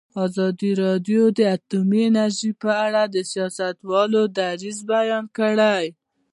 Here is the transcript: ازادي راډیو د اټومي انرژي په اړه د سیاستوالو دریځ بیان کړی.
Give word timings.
ازادي 0.25 0.71
راډیو 0.83 1.21
د 1.37 1.39
اټومي 1.55 2.01
انرژي 2.09 2.51
په 2.61 2.71
اړه 2.85 3.03
د 3.13 3.15
سیاستوالو 3.31 4.21
دریځ 4.37 4.77
بیان 4.91 5.25
کړی. 5.37 5.83